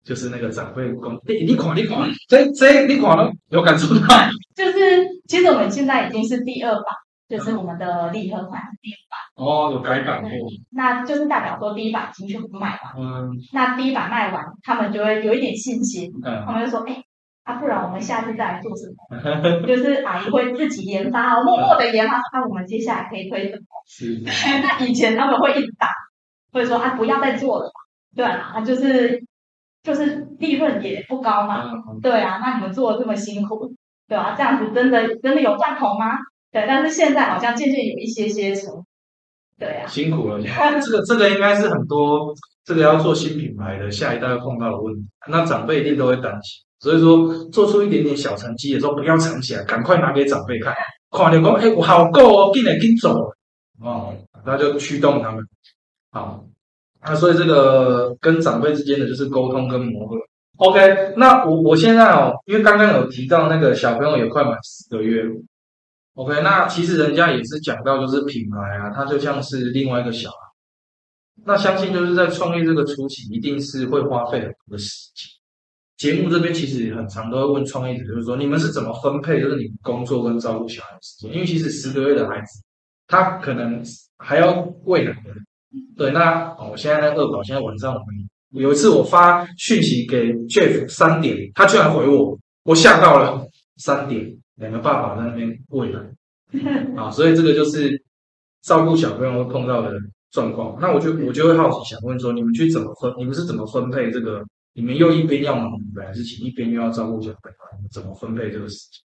[0.05, 4.01] 就是那个长辈讲，你你看你看，这这你看了有感受到？
[4.55, 4.79] 就是
[5.27, 6.85] 其实我们现在已经是第二版，
[7.29, 10.31] 就是我们的礼盒款是第二版，哦，有改版过。
[10.71, 12.95] 那就是代表说第一版已经全部卖完。
[12.99, 17.03] 嗯那第一版卖完，他们就会有一点信心，嗯他嗯，们就说：“哎、
[17.45, 19.67] 啊，不然我们下次再来做什么？
[19.67, 23.65] 就是阿姨会自己研发哦，默默的研发，那、我们接下来可以推什么？
[23.89, 24.21] 是
[24.63, 25.89] 那以前他们会一直打，
[26.53, 27.73] 会说啊，不要再做了嘛，
[28.15, 29.24] 对啊，啊就是
[29.85, 33.73] 就是利润也不高嘛，嗯对啊，那你们做的这么辛苦，
[34.09, 36.19] 对吧、这样子真的真的有赚头吗？
[36.51, 38.85] 对，但是现在好像渐渐有一些些成，
[39.59, 40.41] 对啊，辛苦了。
[40.83, 45.03] 这个这个应该是很多这个要做新品牌的下一代会碰到的问题。
[45.31, 50.73] 那长辈一定都会担心，所以说做出一点点小成绩的时候，不要藏起来，赶快拿给长辈看，
[51.11, 53.33] 看到讲，哎，我好够哦，进来进走
[53.83, 54.15] 哦，
[54.47, 55.45] 那就驱动他们。
[56.13, 56.45] 好，
[57.05, 60.17] 那所以这个跟长辈之间的就是沟通跟磨合。
[60.57, 65.31] OK，那我我现在哦，因为刚刚有提到那个小朋友也快满十个月了。
[66.15, 70.37] OK，那其实人家也是讲到，就是品牌啊，它就像是另外一个小孩。
[71.45, 75.29] 那相信就是在创业这个初期，一定是会花费很多的时间。
[75.97, 81.33] 节目这边其实也很常都会问创业者，就是说你们是怎么分配，就是你们工作跟照顾小孩的时间？
[81.35, 82.63] 因为其实十个月的孩子，
[83.09, 83.83] 他可能
[84.19, 84.53] 还要
[84.85, 85.33] 喂奶的。
[85.97, 93.47] 对，那哦，我现在在恶搞，现在晚上我们有一次我发讯息给 Jeff 三点，他居然回我，我吓到了。
[93.77, 95.99] 三点，两个爸爸在那边喂奶
[96.97, 98.01] 啊，所以这个就是
[98.63, 99.99] 照顾小朋友会碰到的
[100.31, 100.79] 状况。
[100.81, 103.13] 那我就我就会好奇想问说，你们去怎么分？
[103.19, 104.45] 你们是怎么分配这个？
[104.75, 109.03] 你们又一边要忙你们的事情，一边又要照顾小朋友，你们怎么分配这个事情？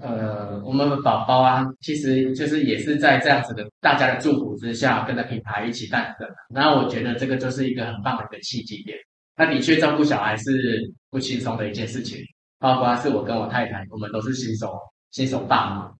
[0.00, 6.34] 呃，我们的宝宝啊，其实就是也是在这样子的大家的祝福之下，跟着品牌一起诞生的。
[6.54, 8.96] 然后我觉得这个就是一个很棒的一个契机点。
[9.36, 12.18] 那的确照顾小孩是不轻松的一件事情，
[12.58, 14.78] 包括是我跟我太太，我们都是新手
[15.10, 15.90] 新手爸妈。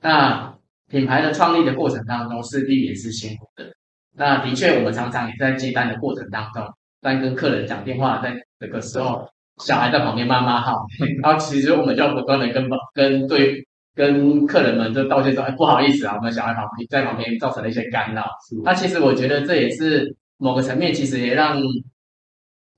[0.00, 0.54] 那
[0.90, 3.64] 品牌的创立的过程当中，势必也是辛苦的。
[4.14, 6.62] 那的确，我们常常也在接单的过程当中，
[7.00, 9.26] 在跟客人讲电话，在这个时候，
[9.64, 10.74] 小孩在旁边妈妈哈，
[11.22, 18.26] 然后其实我们就要不断的跟跟对跟客人们就道歉说，哎，不好意思啊，我们小孩旁边在旁边造成了一些干扰。
[18.64, 21.60] 那其实我觉得这也是某个层面，其实也让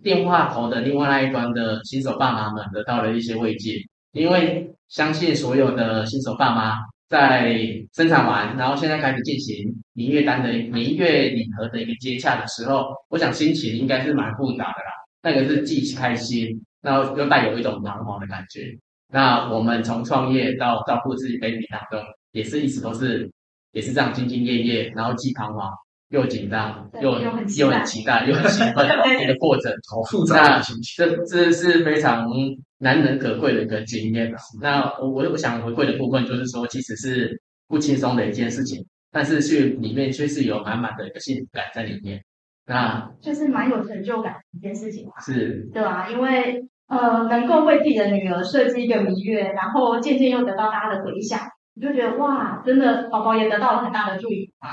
[0.03, 3.79] 电话头的另外那一端的新手爸妈们得到了一些慰藉，
[4.13, 6.75] 因为相信所有的新手爸妈
[7.09, 7.55] 在
[7.95, 14.91] 生产完，然后现在开始进行明月单的明月礼盒的一个接洽的时候，我想心情应该是蛮复杂的啦。
[15.23, 16.49] 那个是既开心，
[16.85, 18.79] 然后又带有一种彷徨的感觉。
[19.11, 22.01] 那我们从创业到照顾自己 baby 当中，
[22.33, 23.31] 也是一直都是
[23.73, 25.73] 也是这样兢兢业业，然后既彷徨
[26.11, 29.73] 又紧张，又又很期待又很期待，又很兴奋 的一个过程。
[29.91, 31.07] 好复杂的心情。
[31.07, 32.29] 这这是非常
[32.79, 34.39] 难能可贵的一个经验啊。
[34.61, 42.23] 那我我我想回馈的部分就是说，其实是不轻松的一件事情，但是去里面却是有满满的一个幸福感在里面。
[42.67, 51.41] 那就是蛮有成就感的一件事情嘛，是对啊、因为呃，能够为自己的女儿设计一个蜜月，然后渐渐又得到大家的回响，
[51.75, 54.71] 你就觉得哇，真的宝宝也得到了很大的祝福啊。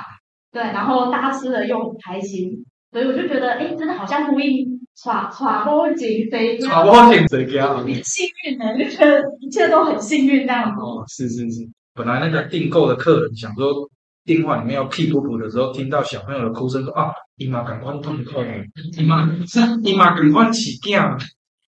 [0.52, 4.68] 对，然后大家吃了又很开心，所以我就觉得，哎，真的好像呼应
[5.02, 7.78] “耍耍波景飞好，我挺这个啊。
[7.78, 10.82] 很幸运呢，就觉得一切都很幸运这样子。
[10.82, 11.62] 哦，是是是，
[11.96, 13.90] 本来那个订购的客人想说
[14.26, 18.44] 电话里面要 K 噗噗的时候，听到小朋友的哭声说啊，姨妈赶快痛快，
[19.00, 21.18] 姨妈是姨妈赶快起囝，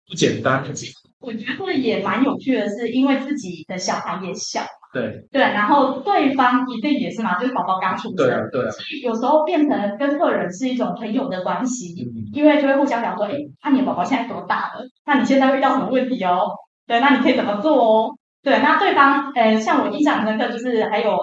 [0.07, 0.63] 不简单。
[1.19, 4.61] 我觉得也蛮有趣的是，因为自己的小孩也小，
[4.93, 14.85] 对对，然后对方一定也是嘛，就是宝宝刚出生，对啊对啊，所以有时候变成跟客人是一种朋友的关系，嗯，因为就会互相聊说，哎，那、你的宝宝现在多大了？
[15.05, 16.51] 那你现在遇到什么问题哦？
[16.85, 18.11] 对，那你可以怎么做哦？
[18.43, 21.17] 对，那对方，呃，像我印象深刻，就是还有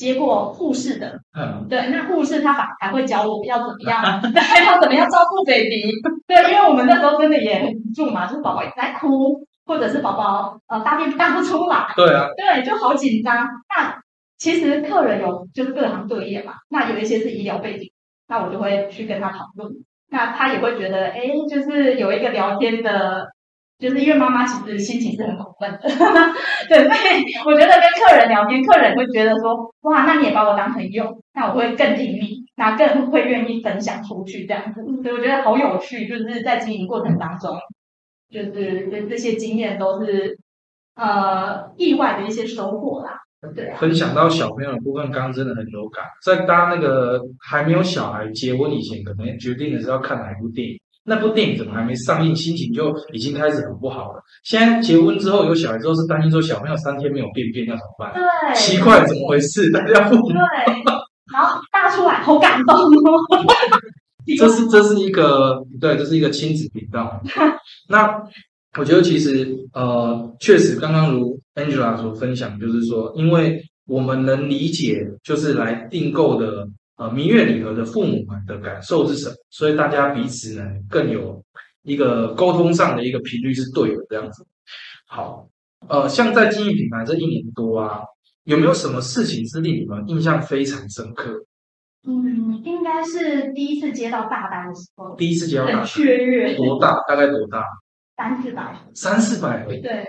[0.00, 4.00] 接过护士的，嗯，对，那护士他反而还会教我要怎么样，
[4.34, 5.92] 还，要怎么样照顾 baby。
[6.26, 13.46] 对，因为我们那时候真的也很无助嘛，就是宝宝一直在哭，或者是宝宝呃大便大不出来，对啊，对，就好紧张。
[13.68, 14.00] 那
[14.38, 17.92] 其实客人有就是各行各业嘛，那有一些是医疗背景，
[18.26, 19.70] 那我就会去跟他讨论，
[20.10, 23.28] 那他也会觉得，哎，就是有一个聊天的，
[23.80, 25.78] 就是因为妈妈其实心情是很苦闷的，
[26.68, 37.56] 对，所以我觉得跟客人聊天，客人会觉得说，哇，那你也把我当朋友，那我会更听你，那更会愿意分享出去这样子，所以我觉得好有趣，就是在经营过程当中，
[38.30, 40.38] 就是这这些经验都是
[40.96, 43.18] 呃意外的一些收获啦。
[43.56, 46.04] 对啊，分享到小朋友的部分，刚刚真的很有感。
[46.22, 54.22] 在大家那个还没有小孩结婚以前，可能决定的是要看哪一部电影，那部电影怎么还没上映，心情就已经开始很不好了。
[54.44, 58.12] 现在结婚之后有小孩之后，是担心说小朋友三天没有便便要怎么办？
[58.14, 59.70] 对，奇怪，怎么回事？
[59.70, 60.36] 大家不对，
[61.32, 62.90] 然后大出来，好感动哦。
[64.38, 67.20] 这是这是一个对，这是一个亲子频道。
[67.88, 68.22] 那
[68.78, 76.68] 我觉得其实呃，确实刚刚如 Angela 所分享，就是说，因为我们能理解，就是来订购的
[77.00, 81.42] 呃明月礼盒的父母们的感受是什么，所以大家彼此呢更有
[81.82, 84.46] 一个沟通上的一个频率是对的这样子。
[85.06, 85.48] 好，
[85.88, 88.02] 呃，像在经营品牌这一年多啊，
[88.44, 91.42] 有没有什么事情是令你们印象非常深刻？
[92.06, 97.02] 嗯，应该是第一次接到大单的时候，第一次接到大很单雀跃，多大？
[97.08, 97.64] 大概多大？
[98.18, 98.76] 三四百。
[98.94, 99.80] 三四百而已。
[99.80, 100.04] 对，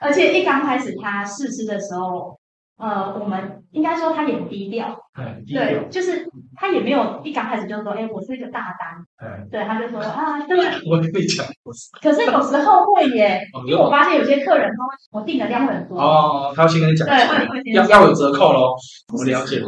[0.00, 2.36] 而且一刚开始他试吃的时候，
[2.78, 10.58] 呃，我们应该说他也很低调，对调，就是他也没有一刚开始就说，哎，我是一个大单，哎，对，他就说啊，对。
[10.88, 11.90] 我跟你讲，我是。
[12.02, 18.74] 可是有时候会耶，哦因为我发现有些客人他会，我订的量会很多，哦，他要先跟你讲，对，要要有折扣喽。
[19.14, 19.62] 我了解，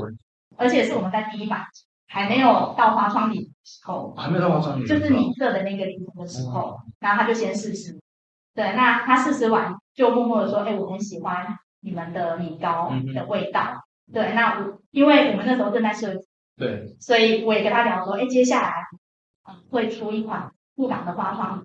[0.58, 1.62] 而且是我们在第一版
[2.08, 7.98] 还没有到花窗里的时候，我还没有到花窗里就是你设的那个礼服的时候，然后他就先试试。
[8.54, 11.46] 对，那他试试完就默默的说：“哎，我很喜欢
[11.80, 13.84] 你们的米糕的味道。
[14.12, 18.72] 对，那我因为我们那时候正在设计，对，所以我也跟他聊说：“哎，接下来
[19.46, 21.62] 嗯会出一款鹿港的花花。”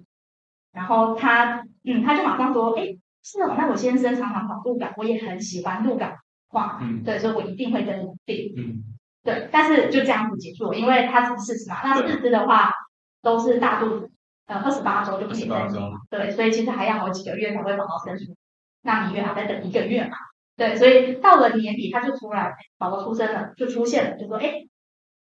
[0.73, 6.13] 然后他嗯，他就马上说：“哎，是哦，那我先生常常跑鹿港，我也很喜欢鹿港
[6.49, 8.83] 花，嗯对，所以我一定会跟你订。”嗯，
[9.23, 11.77] 对，但是就这样子结束了，因为他是四十嘛。
[11.81, 12.71] 那试吃的话
[13.21, 14.11] 都是大肚子，
[14.47, 18.35] 呃，二十八周就不行28生对，所以其实还要好几个月才会宝宝生出。
[18.83, 20.17] 那你约好再等一个月嘛？
[20.55, 24.53] 对，所以到了年底他就突然宝宝出生了，就出现了，就说哎，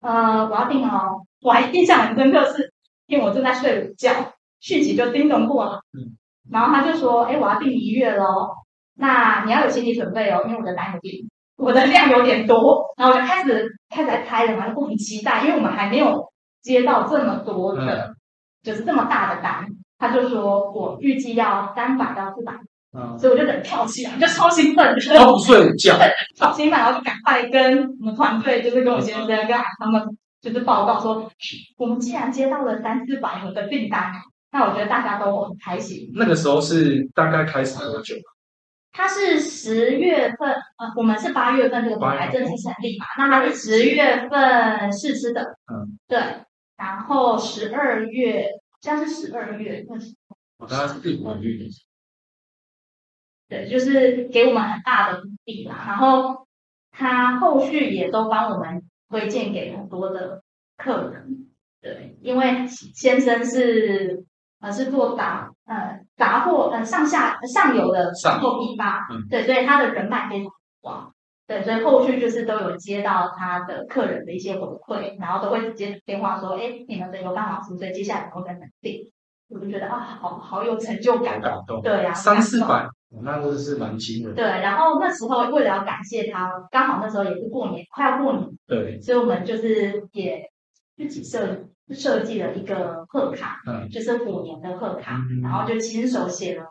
[0.02, 1.22] 呃，我要订哦。
[1.42, 2.74] 我还印象很深刻是，
[3.08, 4.12] 因为我正在睡午觉，
[4.60, 6.18] 讯息就叮咚过了，嗯，
[6.52, 8.50] 然后他就说，哎，我要订一月喽，
[8.96, 11.16] 那你要有心理准备哦，因为我的单有点
[11.56, 18.16] 我的量有点多，然后我就开始开始在猜了嘛，就很期待，因为我们还没有接到这么多的，
[18.64, 19.66] 就是这么大的单。
[19.98, 22.54] 他就说我预计要三百到四百，
[22.94, 25.98] 嗯，所以我就整跳起来，就超兴奋的，都不睡觉，
[26.36, 29.38] 超兴奋，然后就赶快跟我们团队，就是跟我先生跟
[29.80, 30.02] 他们
[30.42, 31.32] 就是报告说，
[31.78, 34.12] 我们竟然接到了三四百盒的订单，
[34.52, 36.10] 那我觉得大家都很开心。
[36.16, 38.16] 那个时候是大概开始多久？
[38.94, 46.20] 他是十月份，呃，我们是八月份这个品牌正式成立嘛，那它是十月份试吃的，嗯，对，
[46.76, 48.46] 然后十二月，
[48.82, 50.14] 这样是十二月，那是
[50.58, 51.66] 我大概是第五个月，
[53.52, 55.84] 对，就是给我们很大的鼓励啦。
[55.86, 56.48] 然后
[56.90, 60.42] 他后续也都帮我们推荐给很多的
[60.78, 61.50] 客人，
[61.82, 64.24] 对，因为先生是
[64.62, 69.28] 呃是做杂呃杂货呃上下上游的上货批发，嗯。
[69.30, 71.14] 对，所以他的人脉非常广。
[71.46, 79.12] 对，所以后续就是都有接到他的客人的一些回馈，然后都会直接电话说，哎，你们的有办法出，所以接下来能够跟你们订，
[79.50, 82.88] 我就觉得啊，好好有成就感，感动，对呀、三四百，
[83.22, 90.50] 那真的是蛮惊人的，对，然后那时候为了要感谢他，刚好那时候也是过年，快要过年，对，所以我们就是也
[90.96, 95.42] 自己设设计了一个贺卡，嗯，就是虎年的贺卡，嗯。
[95.42, 96.66] 然后就亲手写了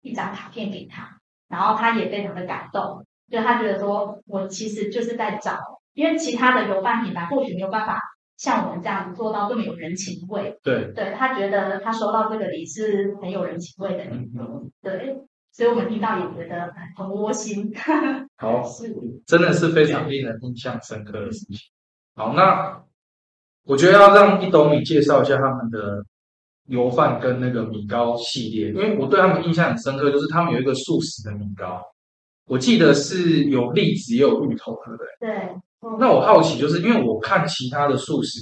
[0.00, 5.58] 一张卡片给他，然后他也非常的感动，就他觉得说我其实就是在找，
[5.94, 8.00] 因为其他的油饭品牌或许没有办法
[8.36, 14.04] 像我们这样子做到这么有人情味，对，对他觉得他收到这个礼是很有人情味的。
[14.06, 14.44] 礼嗯。
[14.44, 15.16] 物，对，
[15.52, 17.70] 所以我们听到也觉得很窝心。
[18.38, 18.92] 好，是，
[19.26, 21.58] 真的是非常令人印象深刻的事情。
[22.14, 22.82] 好，那
[23.64, 26.04] 我觉得要让一斗米介绍一下他们的
[26.68, 31.82] 油饭跟那个米糕系列，因为我对他们印象很深刻，就是他们有一个素食的米糕，
[32.46, 35.28] 我记得是有栗子也有芋头，对不对？
[35.28, 38.40] 对，那我好奇，就是因为我看其他的素食，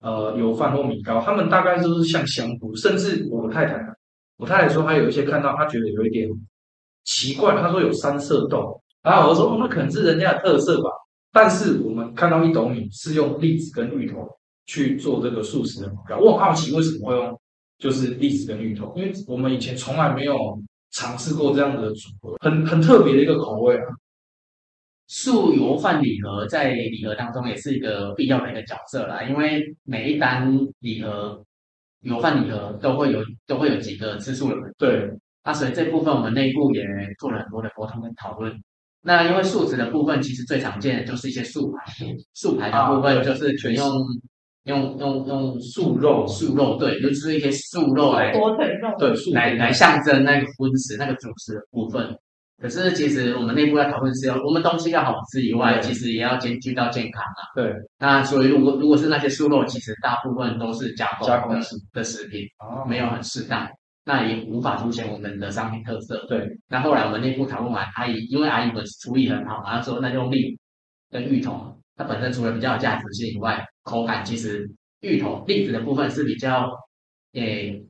[0.00, 3.74] 呃，油饭或米糕，他们大概都是像香菇，甚至我太太
[4.38, 6.28] 我太太说她有一些看到，她觉得有一点
[7.04, 10.88] 奇怪，她说有三色豆，然后我说、哦、那可能是人家的特色吧。
[11.30, 14.26] 但是我们看到一斗米是用栗子跟芋头
[14.64, 17.40] 去做这个素食的，我很好奇为什么会用
[17.78, 20.58] 就是栗子跟芋头，因为我们以前从来没有
[20.90, 23.84] 尝试过这样的组合，很很特别的一个口味啊。
[25.06, 31.42] 素油饭礼盒在礼盒当中也是一个必要的一个角色啦，因为每一单礼盒
[32.00, 35.10] 油饭礼盒都会有都会有几个吃素的人，对，
[35.44, 36.84] 那所以这部分我们内部也
[37.18, 38.52] 做了很多的沟通跟讨论。
[39.00, 41.92] 那因为素食的部分，其实最常见的就是一些素牌，
[42.34, 43.86] 素排的部分就是全用、
[44.64, 46.26] 用用用素肉。
[46.26, 52.14] 素肉，对，就是一些素肉来火腿肉，对，素来来象征那个荤食那个主食的部分。
[52.60, 57.40] 可是其实我们内部要讨论是要，我们东西要好吃以外，其实也要兼具到健康啊。
[57.54, 61.60] 对，那所以如果如果是那些素肉，其实大部分都是加工加工的
[61.92, 62.84] 的食品，哦。
[62.88, 63.68] 没有很适当，
[64.04, 66.26] 那也无法凸显我们的商品特色。
[66.28, 70.58] 对，那后来我们内部讨论完，阿姨因为阿姨们厨艺很好嘛，她说那就用栗
[71.10, 74.68] 跟芋头，它本身除了比较有价值性以外，口感其实
[75.02, 76.68] 芋头栗子的部分是比较，
[77.34, 77.80] 诶，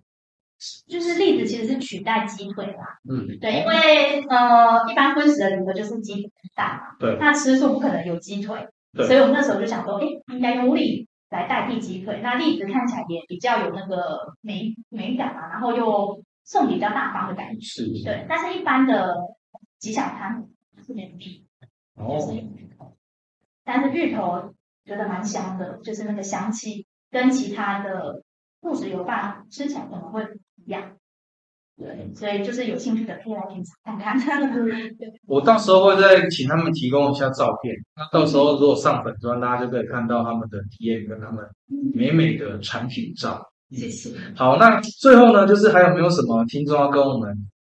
[0.86, 2.98] 就是栗子其实是取代鸡腿啦。
[3.08, 12.20] 嗯，对，因为呃，一般荤食的礼盒就是鸡腿蛋嘛，对那吃素不可能有鸡腿，对所以我们那时候就想说，哎，应该用栗来代替鸡腿。
[12.22, 17.60] 那栗子看起来也比较有那个美美感嘛，然后又送礼比较大方的感觉。
[17.60, 19.14] 是，对，但是一般的
[19.78, 20.44] 吉祥餐
[20.84, 21.44] 是没有栗，
[21.96, 22.96] 就是哦，有芋头，
[23.64, 24.54] 但是芋头
[24.84, 28.22] 觉得蛮香的，就是那个香气跟其他的
[28.60, 30.26] 素食油饭吃起来可能会
[30.68, 30.82] 样。
[31.76, 34.52] 对，所以就是有兴趣的可以来品尝看看。
[35.28, 41.44] 我到时候会再请他们提供一下照片，那到时候如果上粉砖，大家就可以看到他们的体验跟他们
[41.94, 43.40] 美美的产品照。
[43.70, 44.10] 谢谢。
[44.34, 47.32] 好，那最后呢，就是还有没有什么听众要跟我们，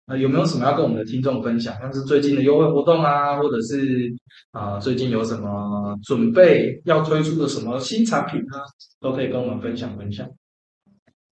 [0.07, 1.77] 呃，有没有什么要跟我们的听众分享？
[1.81, 4.15] 像是最近的优惠活动啊，或者是
[4.53, 8.63] 啊、呃最近有什么准备要推出的什么新产品啊，
[9.01, 10.25] 都可以跟我们分享分享。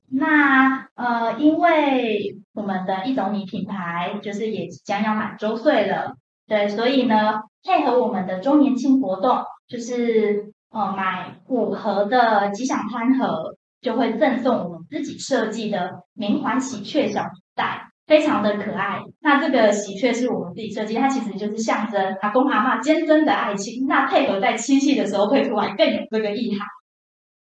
[0.09, 19.01] 那呃，因为我们的一种米品牌就是也将要满周岁了，对，所以呢，配合我们的周年庆活动，就是呃买五盒的吉祥餐盒，就会赠送我们自己设计的明环喜鹊小皮袋，非常的可爱。
[19.21, 23.87] 那这个喜鹊是我们自己设计，它其实就是象征阿公阿嬷坚贞的爱情。
[23.87, 26.67] 那配合在七夕的时候会出来，更有这个意涵。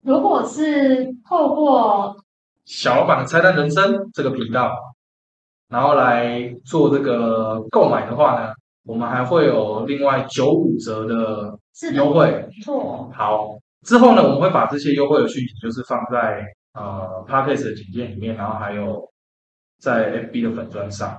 [0.03, 2.15] 如果是透过
[2.67, 4.75] 小老板的拆弹人生这个频道，
[5.69, 8.53] 然后来做这个购买的话呢，
[8.83, 11.57] 我们还会有另外九五折的
[11.93, 12.29] 优惠。
[12.29, 19.01] 没错，好，之后呢，我们会把这些优惠的讯息就是放在呃 Podcast 的简介里面，然后还有
[19.79, 21.17] 在 FB 的粉砖上。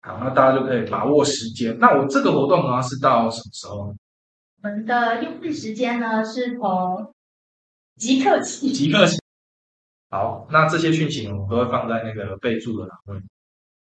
[0.00, 1.78] 好，那大家就可以把握时间。
[1.78, 3.94] 那我这个活动呢是到什么时候呢？
[4.62, 7.12] 我们的优惠时间呢是从
[7.96, 8.72] 即刻起。
[8.72, 9.19] 即刻起。
[10.10, 13.22] 好，那这些讯息，我们都会放在那个备注的栏位。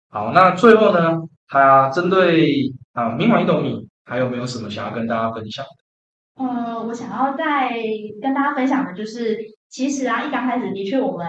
[0.09, 1.19] 好，那最后呢，
[1.49, 6.45] 它针对啊明晚一斗米，还有没有什么想要跟大家分享的？
[6.45, 7.77] 呃，我想要再
[8.21, 9.37] 跟大家分享的就是，
[9.69, 11.27] 其实啊，一刚开始的确我们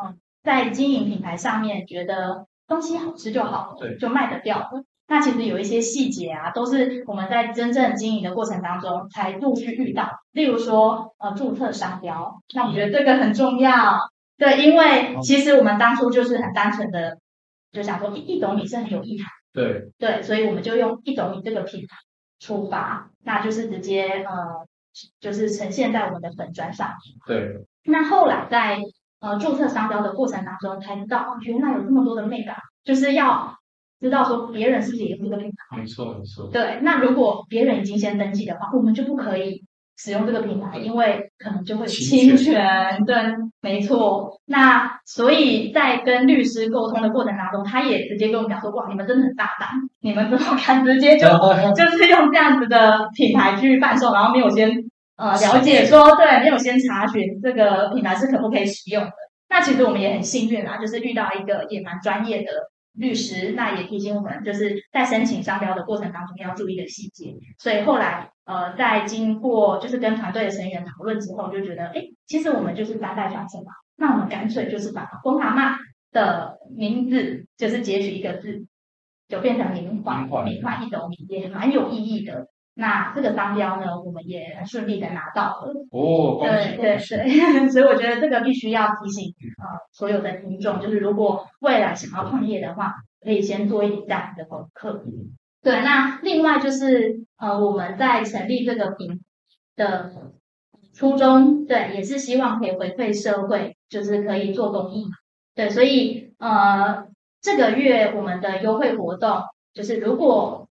[0.00, 4.84] 嗯在经营品牌上面觉得东西好吃就好了，对就卖得掉了。
[5.08, 10.10] 那其实有一些细节啊，都是我们在真正经营的过程当中才陆续遇到。
[10.30, 13.98] 例如说，呃，注册商标，那我觉得这个很重要。
[14.38, 17.18] 对，因为其实我们当初就是很单纯的
[17.72, 19.26] 就想说，一一斗米是很有意涵。
[19.52, 21.96] 对，对，所以我们就用一斗米这个品牌
[22.38, 24.66] 出发，那就是直接呃，
[25.20, 26.90] 就是呈现在我们的粉砖上。
[27.26, 28.78] 对，那后来在
[29.20, 33.56] 呃注册商标的过程当中，才知道哦，原来有这么多的美感，就是要
[34.00, 35.78] 知道说别人是不是也有这个品牌。
[35.78, 36.48] 没错，没错。
[36.52, 39.64] 对，那如果别人已经先登记的话，我们就不可以
[39.98, 43.04] 使用这个品牌，因为可能就会侵侵权。
[43.04, 43.16] 对，
[43.60, 44.40] 没错。
[44.46, 49.68] 那所以在跟律师沟通的过程当中，他也直接跟我们讲说：“哇，你们真的很大胆，
[50.00, 51.26] 你们怎么敢直接就
[51.76, 54.70] 就是用这样子的品牌去贩售，然后没有先
[55.16, 59.10] 呃了解说，对，没有先查询这个品牌是可不可以使用的。
[59.50, 62.50] 那其实我们也很幸运啊，就是遇到一个也蛮专业的
[62.94, 67.34] 律师，那也提醒我们，就是在申请商标的过程当中要注意的细节。
[67.58, 75.76] 所以后来呃，在经过就是跟团队的成员讨论之后，就觉得，哎，其实我们就是代代传承嘛，那我们干脆就是把公蛤蟆
[76.12, 78.66] 的名字就是截取一个字，
[79.28, 82.48] 就变成名名画，画名画一斗米，也蛮有意义的。
[82.72, 85.74] 那这个商标呢，我们也很顺利的拿到了。
[85.90, 86.96] 哦，对对！
[86.96, 95.04] 对， 所以我觉得这个必须要提醒呃所有的听众，就是如果未来想要创业的话，可以先做一点这样的功课。
[95.62, 99.20] 对，那另外就是呃我们在成立这个平
[99.76, 100.32] 的
[100.94, 105.10] 初衷，对，也是希望可以回馈社会，就是可以做公益嘛。
[105.54, 107.06] 对，所以呃
[107.40, 109.42] 这个月我们的优惠活动
[109.74, 110.68] 就是如果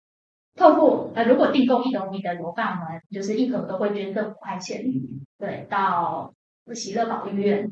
[0.56, 4.84] 透过呃如果订购一斗米的油饭，我们就是一盒都会捐赠五块钱。
[5.38, 6.32] 对，到
[6.74, 7.70] 喜乐保育院。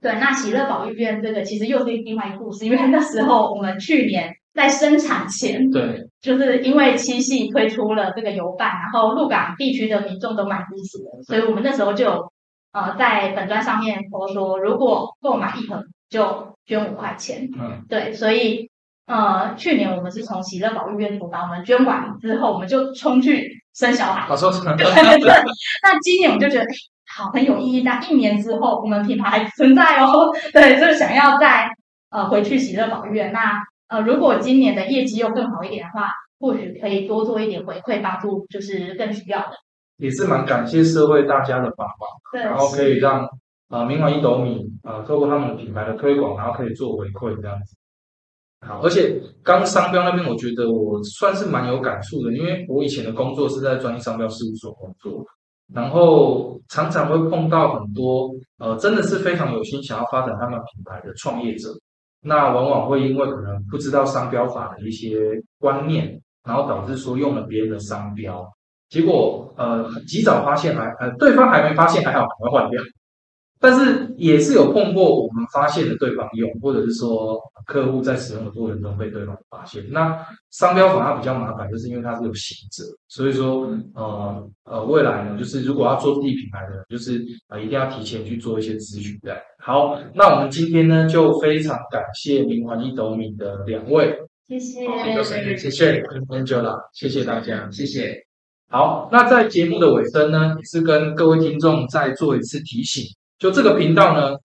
[0.00, 12.32] 对，那喜乐保育院这个其实又是另外一个故事，因为那时候我们去年在生产前，对，就是因为七系推出了这个油饭，然后鹿港地区的民众都蛮支持的，所以我们那时候就有
[12.72, 17.48] 呃在本专上面说说，如果购买一盒就捐五块钱。
[17.58, 18.68] 嗯，对，所以
[19.06, 24.26] 呃去年我们是从喜乐保育院出发，我们捐完之后，我们就冲去生小孩。
[24.26, 24.50] 好说？
[24.76, 24.84] 对
[25.18, 25.32] 对，
[25.82, 26.74] 那今年我们就觉得，哎
[27.14, 27.82] 好很有意义。
[27.82, 31.68] 但一年之后，我们品牌还存在哦，对，就是想要再
[32.10, 33.32] 呃回去喜乐保育院。
[33.32, 33.62] 那
[33.92, 36.08] 呃，如果今年的业绩又更好一点的话，
[36.40, 39.52] 或许可以多做一点回馈，帮助就是更需要的。
[39.98, 43.28] 也是蛮感谢社会大家的帮忙，对，然后可以让
[43.68, 47.76] 呃明晚一斗米呃透过他们的品牌的推广，然后可以做回馈这样子。
[48.66, 55.22] 好，而且刚商标那边，我觉得我算是蛮有感触的，因为我以前的工作是在专业商标事务所工作，
[55.74, 61.68] 然后常常会碰到很多呃真的是非常有心想要发展他们品牌的创业者，
[62.24, 65.18] 那往往会因为可能不知道商标法的一些
[65.58, 68.48] 观念，然后导致说用了别人的商标，
[68.88, 72.80] 结果呃及早发现还呃对方还没发现还好赶快换掉，
[73.62, 79.84] 但是也是有碰过我们发现的对方用，或者是说客户在使用的过程中被对方发现。
[79.90, 80.18] 那
[80.50, 89.36] 商标法它比较麻烦，就是因为它是有刑责，所以说呃呃未来呢，就是如果要做自己品牌的，就是呃一定要提前去做一些咨询的。
[89.60, 94.84] 好，那我们今天呢就非常感谢明环一斗米的两位，谢谢，
[95.56, 97.70] 谢谢 Angela，谢谢大家。
[97.70, 98.26] 谢谢。
[98.68, 103.04] 好，那在节目的尾声呢，也是跟各位听众再做一次提醒。
[103.42, 104.36] 就这个频道呢，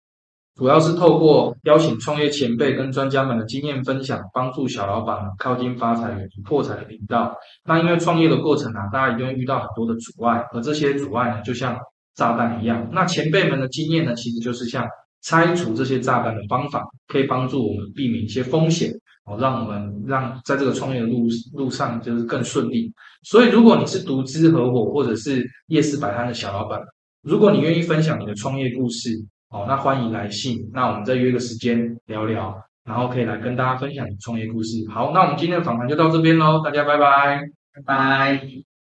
[0.55, 7.37] 主要是透过邀请创业前辈跟专家们的经验分享，帮助小老板靠近发财、远离破财的频道。
[7.63, 11.77] 那因为创业的过程啊，大家一定会遇到很多的阻碍，而这些阻碍呢，就像
[12.15, 12.89] 炸弹一样。
[12.91, 14.83] 那前辈们的经验呢，其实就是像
[15.21, 18.91] 拆除这些炸弹的方法，可以帮助我们避免一些风险。
[19.25, 22.91] 哦，让我们让在这个创业的路路上就是更顺利。
[23.21, 26.79] 所以，如果你是独资合伙或者是夜市摆摊的小老板，
[27.23, 29.11] 如果你愿意分享你的创业故事，
[29.49, 32.55] 哦，那欢迎来信，那我们再约个时间聊聊，
[32.85, 34.77] 然后可以来跟大家分享你的创业故事。
[34.89, 37.41] 好，那我们今天的访谈就到这边喽，大家拜拜。
[37.73, 38.76] 拜拜。